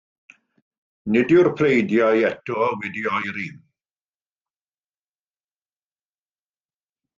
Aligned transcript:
Nid 1.15 1.33
yw'r 1.35 1.49
pleidiau 1.59 2.23
eto 2.29 2.65
wedi 2.81 3.05
oeri. 3.17 3.45